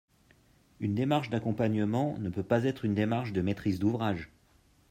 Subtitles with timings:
[0.79, 4.31] Une démarche d’accompagnement ne peut pas être une démarche de maîtrise d’ouvrage.